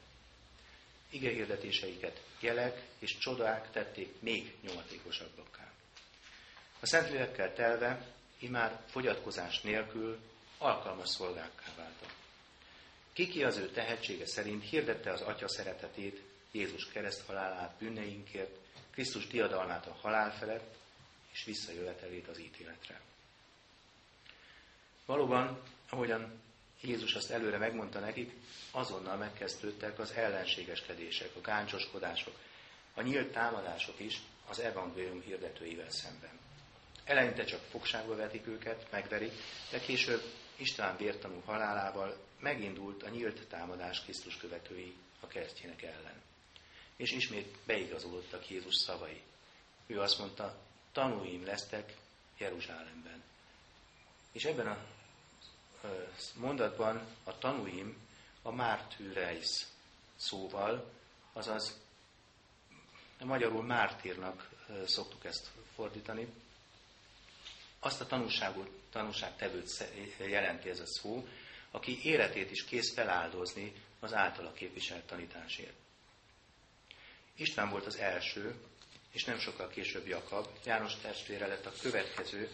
Ige 1.10 1.30
hirdetéseiket 1.30 2.22
jelek 2.40 2.82
és 2.98 3.18
csodák 3.18 3.70
tették 3.70 4.20
még 4.20 4.54
nyomatékosabbakká. 4.62 5.72
A 6.80 6.86
Szentlélekkel 6.86 7.54
telve, 7.54 8.06
imár 8.38 8.82
fogyatkozás 8.86 9.60
nélkül 9.60 10.18
alkalmas 10.58 11.08
szolgákká 11.08 11.72
váltak. 11.76 12.14
Kiki 13.12 13.44
az 13.44 13.56
ő 13.56 13.70
tehetsége 13.70 14.26
szerint 14.26 14.68
hirdette 14.68 15.12
az 15.12 15.20
Atya 15.20 15.48
szeretetét, 15.48 16.22
Jézus 16.50 16.88
kereszthalálát 16.88 17.78
bűneinkért, 17.78 18.56
Krisztus 18.90 19.26
diadalmát 19.26 19.86
a 19.86 19.98
halál 20.00 20.32
felett, 20.38 20.76
és 21.32 21.44
visszajövetelét 21.44 22.28
az 22.28 22.38
ítéletre. 22.38 23.00
Valóban, 25.06 25.62
ahogyan 25.90 26.40
Jézus 26.80 27.14
azt 27.14 27.30
előre 27.30 27.58
megmondta 27.58 28.00
nekik, 28.00 28.32
azonnal 28.70 29.16
megkezdődtek 29.16 29.98
az 29.98 30.10
ellenségeskedések, 30.10 31.30
a 31.36 31.40
gáncsoskodások, 31.40 32.34
a 32.94 33.02
nyílt 33.02 33.32
támadások 33.32 34.00
is 34.00 34.22
az 34.48 34.58
evangélium 34.58 35.20
hirdetőivel 35.20 35.90
szemben. 35.90 36.38
Eleinte 37.04 37.44
csak 37.44 37.60
fogságba 37.60 38.16
vetik 38.16 38.46
őket, 38.46 38.86
megverik, 38.90 39.32
de 39.70 39.78
később 39.78 40.22
István 40.56 40.96
vértanú 40.96 41.42
halálával 41.44 42.16
megindult 42.40 43.02
a 43.02 43.08
nyílt 43.08 43.46
támadás 43.46 44.02
Krisztus 44.02 44.36
követői 44.36 44.94
a 45.20 45.26
keresztjének 45.26 45.82
ellen. 45.82 46.22
És 46.96 47.12
ismét 47.12 47.56
beigazolódtak 47.66 48.48
Jézus 48.48 48.74
szavai. 48.74 49.22
Ő 49.86 50.00
azt 50.00 50.18
mondta, 50.18 50.58
tanúim 50.92 51.44
lesztek 51.44 51.94
Jeruzsálemben. 52.38 53.22
És 54.32 54.44
ebben 54.44 54.66
a 54.66 54.78
mondatban 56.34 57.06
a 57.24 57.38
tanúim 57.38 57.96
a 58.42 58.50
mártűreis 58.50 59.66
szóval, 60.16 60.92
azaz 61.32 61.80
magyarul 63.24 63.62
mártírnak 63.62 64.50
szoktuk 64.86 65.24
ezt 65.24 65.50
fordítani. 65.74 66.26
Azt 67.78 68.00
a 68.00 68.06
tanúságot, 68.06 68.70
tanúságtevőt 68.90 69.84
jelenti 70.18 70.68
ez 70.68 70.80
a 70.80 70.86
szó, 70.86 71.28
aki 71.70 72.04
életét 72.04 72.50
is 72.50 72.64
kész 72.64 72.94
feláldozni 72.94 73.72
az 74.00 74.14
általa 74.14 74.52
képviselt 74.52 75.06
tanításért. 75.06 75.74
István 77.34 77.70
volt 77.70 77.86
az 77.86 77.96
első, 77.96 78.54
és 79.12 79.24
nem 79.24 79.38
sokkal 79.38 79.68
később 79.68 80.06
Jakab, 80.06 80.48
János 80.64 80.96
testvére 80.96 81.46
lett 81.46 81.66
a 81.66 81.72
következő, 81.80 82.50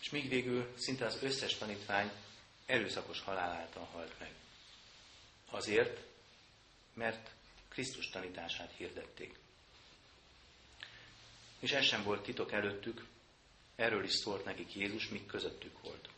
és 0.00 0.10
míg 0.10 0.28
végül 0.28 0.72
szinte 0.76 1.06
az 1.06 1.18
összes 1.22 1.54
tanítvány 1.54 2.10
erőszakos 2.68 3.20
halál 3.20 3.50
által 3.50 3.88
halt 3.92 4.18
meg. 4.18 4.30
Azért, 5.50 6.00
mert 6.94 7.30
Krisztus 7.68 8.10
tanítását 8.10 8.72
hirdették. 8.76 9.34
És 11.58 11.72
ez 11.72 11.84
sem 11.84 12.02
volt 12.02 12.22
titok 12.22 12.52
előttük, 12.52 13.06
erről 13.76 14.04
is 14.04 14.12
szólt 14.12 14.44
nekik 14.44 14.74
Jézus, 14.74 15.08
mik 15.08 15.26
közöttük 15.26 15.82
volt. 15.82 16.08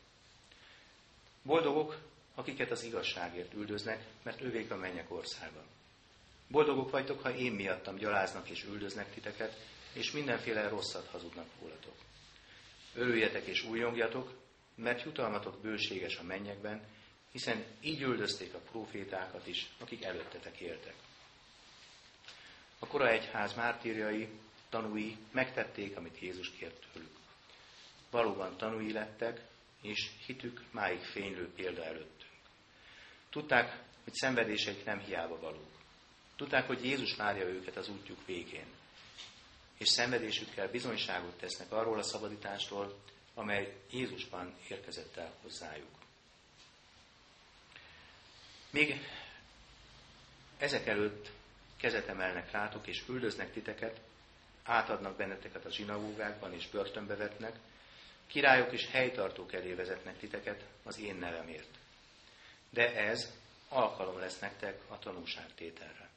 Boldogok, 1.43 1.99
akiket 2.35 2.71
az 2.71 2.83
igazságért 2.83 3.55
üldöznek, 3.55 4.07
mert 4.23 4.41
ővék 4.41 4.71
a 4.71 4.77
mennyek 4.77 5.11
országa. 5.11 5.65
Boldogok 6.49 6.91
vagytok, 6.91 7.23
ha 7.23 7.35
én 7.35 7.53
miattam 7.53 7.97
gyaláznak 7.97 8.49
és 8.49 8.65
üldöznek 8.65 9.13
titeket, 9.15 9.57
és 9.93 10.11
mindenféle 10.11 10.69
rosszat 10.69 11.07
hazudnak 11.07 11.49
rólatok. 11.61 11.95
Örüljetek 12.95 13.47
és 13.47 13.65
újongjatok, 13.65 14.33
mert 14.81 15.03
jutalmatok 15.03 15.61
bőséges 15.61 16.17
a 16.17 16.23
mennyekben, 16.23 16.83
hiszen 17.33 17.65
így 17.81 18.01
üldözték 18.01 18.55
a 18.55 18.59
profétákat 18.59 19.47
is, 19.47 19.71
akik 19.81 20.05
előttetek 20.05 20.61
éltek. 20.61 20.95
A 22.79 22.87
kora 22.87 23.09
egyház 23.09 23.55
mártírjai, 23.55 24.29
tanúi 24.69 25.17
megtették, 25.31 25.97
amit 25.97 26.19
Jézus 26.21 26.51
kért 26.51 26.87
tőlük. 26.93 27.17
Valóban 28.11 28.57
tanúi 28.57 28.93
lettek, 28.93 29.41
és 29.83 30.11
hitük 30.27 30.63
máig 30.71 31.01
fénylő 31.01 31.53
példa 31.55 31.85
előttünk. 31.85 32.33
Tudták, 33.31 33.83
hogy 34.05 34.15
szenvedéseik 34.15 34.85
nem 34.85 34.99
hiába 34.99 35.39
valók. 35.41 35.71
Tudták, 36.37 36.67
hogy 36.67 36.85
Jézus 36.85 37.17
várja 37.17 37.47
őket 37.47 37.77
az 37.77 37.89
útjuk 37.89 38.27
végén. 38.27 38.67
És 39.79 39.89
szenvedésükkel 39.89 40.71
bizonyságot 40.71 41.39
tesznek 41.39 41.73
arról 41.73 41.99
a 41.99 42.03
szabadítástól, 42.03 43.01
amely 43.35 43.77
Jézusban 43.91 44.55
érkezett 44.69 45.17
el 45.17 45.33
hozzájuk. 45.43 45.99
Még 48.71 49.01
ezek 50.59 50.87
előtt 50.87 51.31
kezet 51.77 52.09
emelnek 52.09 52.51
rátok, 52.51 52.87
és 52.87 53.05
üldöznek 53.09 53.53
titeket, 53.53 54.01
átadnak 54.63 55.17
benneteket 55.17 55.65
a 55.65 55.71
zsinagógákban, 55.71 56.53
és 56.55 56.69
börtönbe 56.69 57.17
vetnek, 57.17 57.57
királyok 58.27 58.73
és 58.73 58.87
helytartók 58.91 59.53
elé 59.53 59.73
vezetnek 59.73 60.19
titeket 60.19 60.65
az 60.83 60.99
én 60.99 61.17
nevemért. 61.17 61.79
De 62.71 62.95
ez 62.95 63.33
alkalom 63.69 64.19
lesz 64.19 64.39
nektek 64.39 64.81
a 64.89 64.99
tanúságtételre. 64.99 66.09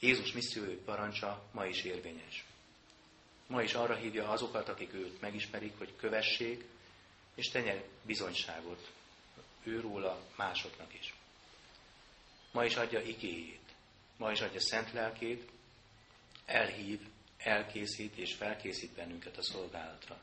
Jézus 0.00 0.32
missziói 0.32 0.74
parancsa 0.74 1.42
ma 1.52 1.66
is 1.66 1.82
érvényes. 1.82 2.44
Ma 3.52 3.62
is 3.62 3.74
arra 3.74 3.94
hívja 3.94 4.28
azokat, 4.28 4.68
akik 4.68 4.94
őt 4.94 5.20
megismerik, 5.20 5.78
hogy 5.78 5.96
kövessék, 5.96 6.64
és 7.34 7.48
tenye 7.48 7.82
bizonyságot 8.02 8.90
őróla 9.64 10.20
másoknak 10.36 10.94
is. 10.94 11.14
Ma 12.52 12.64
is 12.64 12.76
adja 12.76 13.00
igéjét, 13.00 13.74
ma 14.16 14.30
is 14.30 14.40
adja 14.40 14.60
szent 14.60 14.92
lelkét, 14.92 15.50
elhív, 16.44 17.00
elkészít 17.38 18.16
és 18.16 18.34
felkészít 18.34 18.92
bennünket 18.94 19.36
a 19.36 19.42
szolgálatra. 19.42 20.20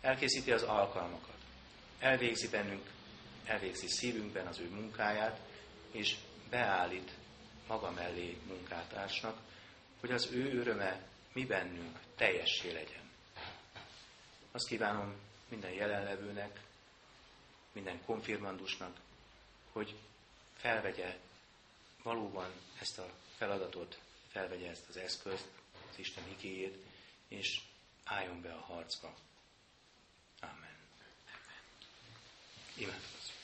Elkészíti 0.00 0.52
az 0.52 0.62
alkalmakat, 0.62 1.38
elvégzi 1.98 2.48
bennünk, 2.48 2.90
elvégzi 3.44 3.88
szívünkben 3.88 4.46
az 4.46 4.58
ő 4.58 4.68
munkáját, 4.68 5.40
és 5.90 6.16
beállít 6.50 7.10
maga 7.66 7.90
mellé 7.90 8.36
munkátársnak, 8.46 9.38
hogy 10.00 10.10
az 10.10 10.30
ő 10.32 10.58
öröme 10.58 11.14
mi 11.36 11.44
bennünk 11.44 11.98
teljessé 12.14 12.72
legyen. 12.72 13.10
Azt 14.52 14.66
kívánom 14.66 15.14
minden 15.48 15.70
jelenlevőnek, 15.70 16.60
minden 17.72 18.04
konfirmandusnak, 18.04 18.96
hogy 19.72 19.94
felvegye 20.56 21.18
valóban 22.02 22.50
ezt 22.80 22.98
a 22.98 23.10
feladatot, 23.36 23.98
felvegye 24.28 24.70
ezt 24.70 24.88
az 24.88 24.96
eszközt, 24.96 25.48
az 25.90 25.98
Isten 25.98 26.28
igéjét, 26.28 26.76
és 27.28 27.60
álljon 28.04 28.40
be 28.40 28.52
a 28.52 28.60
harcba. 28.60 29.14
Amen. 30.40 30.76
Imádkozzunk. 32.74 33.34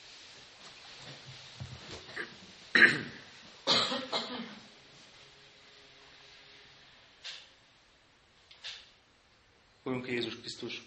Urunk 9.85 10.07
Jézus 10.07 10.39
Krisztus, 10.39 10.83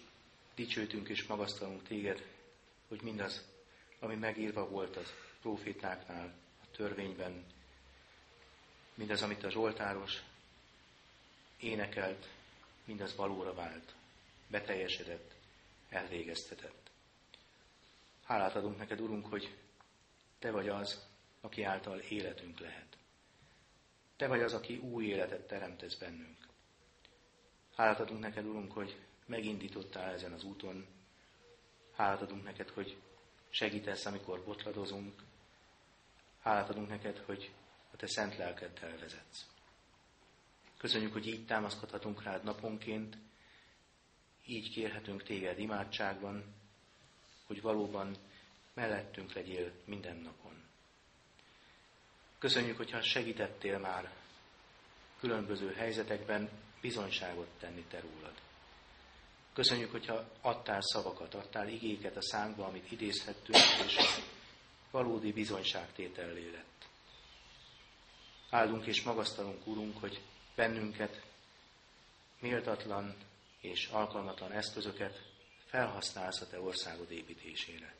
dicsőítünk 0.55 1.09
és 1.09 1.23
magasztalunk 1.23 1.83
téged, 1.83 2.25
hogy 2.87 3.01
mindaz, 3.01 3.45
ami 3.99 4.15
megírva 4.15 4.69
volt 4.69 4.95
az 4.95 5.13
profétáknál, 5.41 6.33
a 6.63 6.71
törvényben, 6.71 7.45
mindaz, 8.93 9.21
amit 9.21 9.43
a 9.43 9.49
Zsoltáros 9.49 10.21
énekelt, 11.59 12.27
mindaz 12.85 13.15
valóra 13.15 13.53
vált, 13.53 13.93
beteljesedett, 14.47 15.33
elvégeztetett. 15.89 16.89
Hálát 18.23 18.55
adunk 18.55 18.77
neked, 18.77 19.01
Urunk, 19.01 19.25
hogy 19.25 19.55
Te 20.39 20.51
vagy 20.51 20.67
az, 20.67 21.07
aki 21.41 21.63
által 21.63 21.99
életünk 21.99 22.59
lehet. 22.59 22.97
Te 24.15 24.27
vagy 24.27 24.41
az, 24.41 24.53
aki 24.53 24.77
új 24.77 25.05
életet 25.05 25.47
teremtesz 25.47 25.95
bennünk. 25.95 26.46
Hálát 27.77 27.99
adunk 27.99 28.19
neked, 28.19 28.45
Urunk, 28.45 28.71
hogy 28.71 28.97
megindítottál 29.25 30.13
ezen 30.13 30.31
az 30.33 30.43
úton. 30.43 30.85
Hálát 31.95 32.21
adunk 32.21 32.43
neked, 32.43 32.69
hogy 32.69 32.97
segítesz, 33.49 34.05
amikor 34.05 34.43
botladozunk. 34.43 35.21
Hálát 36.41 36.69
adunk 36.69 36.89
neked, 36.89 37.17
hogy 37.17 37.51
a 37.93 37.95
te 37.95 38.07
szent 38.07 38.37
lelkeddel 38.37 38.97
vezetsz. 38.99 39.45
Köszönjük, 40.77 41.13
hogy 41.13 41.27
így 41.27 41.45
támaszkodhatunk 41.45 42.23
rád 42.23 42.43
naponként, 42.43 43.17
így 44.45 44.69
kérhetünk 44.69 45.23
téged 45.23 45.59
imádságban, 45.59 46.43
hogy 47.47 47.61
valóban 47.61 48.15
mellettünk 48.73 49.33
legyél 49.33 49.71
minden 49.85 50.17
napon. 50.17 50.63
Köszönjük, 52.37 52.77
hogyha 52.77 53.01
segítettél 53.01 53.79
már 53.79 54.11
különböző 55.19 55.73
helyzetekben 55.73 56.49
bizonyságot 56.87 57.47
tenni 57.59 57.83
te 57.89 57.99
rólad. 57.99 58.33
Köszönjük, 59.53 59.91
hogyha 59.91 60.29
adtál 60.41 60.81
szavakat, 60.81 61.33
adtál 61.33 61.67
igéket 61.67 62.15
a 62.15 62.21
szánkba, 62.21 62.65
amit 62.65 62.91
idézhettünk, 62.91 63.57
és 63.85 64.19
valódi 64.91 65.31
bizonyságtétellé 65.31 66.51
lett. 66.51 66.87
Áldunk 68.49 68.85
és 68.85 69.03
magasztalunk, 69.03 69.67
Úrunk, 69.67 69.99
hogy 69.99 70.21
bennünket 70.55 71.21
méltatlan 72.39 73.15
és 73.59 73.87
alkalmatlan 73.87 74.51
eszközöket 74.51 75.21
felhasználsz 75.65 76.41
a 76.41 76.47
Te 76.47 76.59
országod 76.59 77.11
építésére. 77.11 77.95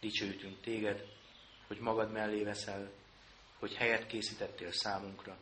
Dicsőítünk 0.00 0.60
Téged, 0.60 1.06
hogy 1.66 1.78
magad 1.78 2.12
mellé 2.12 2.42
veszel, 2.42 2.90
hogy 3.58 3.74
helyet 3.74 4.06
készítettél 4.06 4.72
számunkra, 4.72 5.38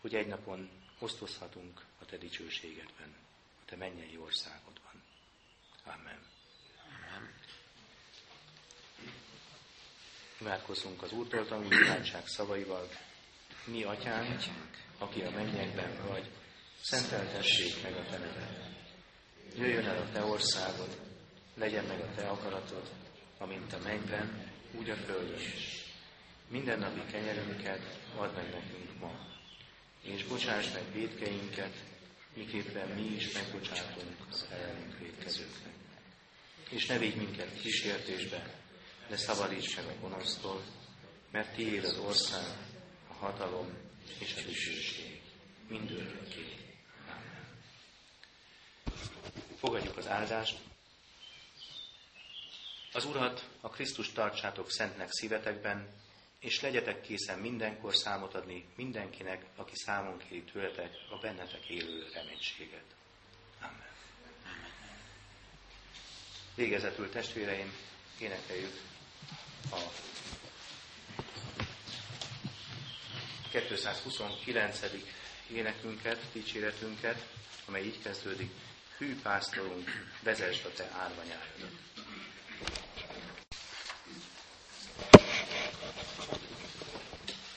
hogy 0.00 0.14
egy 0.14 0.26
napon 0.26 0.86
osztozhatunk 0.98 1.84
a 2.00 2.04
Te 2.04 2.16
dicsőségedben, 2.16 3.14
a 3.60 3.64
Te 3.64 3.76
mennyei 3.76 4.16
országodban. 4.16 5.02
Amen. 5.84 6.26
Amen. 7.06 7.34
Imádkozzunk 10.40 11.02
az 11.02 11.12
Úrtól 11.12 11.46
tanult 11.46 11.72
imádság 11.72 12.26
szavaival. 12.26 12.88
Mi, 13.64 13.82
Atyánk, 13.82 14.40
aki 14.98 15.22
a 15.22 15.30
mennyekben 15.30 16.06
vagy, 16.06 16.30
szenteltessék 16.80 17.82
meg 17.82 17.96
a 17.96 18.04
Te 18.04 18.18
neved. 18.18 18.76
Jöjjön 19.56 19.86
el 19.86 20.02
a 20.02 20.10
Te 20.12 20.24
országod, 20.24 21.00
legyen 21.54 21.84
meg 21.84 22.00
a 22.00 22.14
Te 22.14 22.28
akaratod, 22.28 22.90
amint 23.38 23.72
a 23.72 23.78
mennyben, 23.78 24.52
úgy 24.78 24.90
a 24.90 24.96
földön 24.96 25.40
is. 25.40 25.84
Minden 26.48 26.78
napi 26.78 27.04
kenyerünket 27.10 27.98
add 28.16 28.34
meg 28.34 28.50
nekünk 28.50 29.00
ma, 29.00 29.37
és 30.02 30.24
bocsáss 30.24 30.72
meg 30.72 30.92
védkeinket, 30.92 31.74
miképpen 32.34 32.88
mi 32.88 33.02
is 33.02 33.32
megbocsátunk 33.32 34.16
az 34.30 34.46
ellenünk 34.50 34.98
védkezőknek. 34.98 35.72
És 36.70 36.86
ne 36.86 36.98
vigy 36.98 37.16
minket 37.16 37.60
kísértésbe, 37.60 38.54
de 39.08 39.16
szabadíts 39.16 39.76
meg 39.76 39.86
a 39.86 40.00
gonosztól, 40.00 40.62
mert 41.30 41.54
tiéd 41.54 41.84
az 41.84 41.98
ország, 41.98 42.44
a 43.08 43.12
hatalom 43.12 43.76
és 44.18 44.34
a 44.36 44.46
dicsőség 44.46 45.20
mindörökké. 45.68 46.58
Fogadjuk 49.58 49.96
az 49.96 50.08
áldást. 50.08 50.58
Az 52.92 53.04
Urat, 53.04 53.48
a 53.60 53.68
Krisztus 53.68 54.12
tartsátok 54.12 54.70
szentnek 54.70 55.08
szívetekben, 55.10 55.88
és 56.40 56.60
legyetek 56.60 57.00
készen 57.00 57.38
mindenkor 57.38 57.94
számot 57.94 58.34
adni 58.34 58.64
mindenkinek, 58.76 59.44
aki 59.56 59.72
számon 59.74 60.18
kéri 60.18 60.42
tőletek 60.42 60.94
a 61.10 61.18
bennetek 61.18 61.68
élő 61.68 62.06
reménységet. 62.14 62.84
Amen. 63.60 63.86
Végezetül 66.54 67.10
testvéreim, 67.10 67.72
énekeljük 68.20 68.80
a 69.70 69.80
229. 73.50 74.80
énekünket, 75.52 76.18
dicséretünket, 76.32 77.26
amely 77.66 77.84
így 77.84 78.02
kezdődik, 78.02 78.50
Hű 78.98 79.20
pásztorunk, 79.22 80.08
vezesd 80.22 80.64
a 80.64 80.72
te 80.72 80.90
árvanyájodat. 80.98 81.70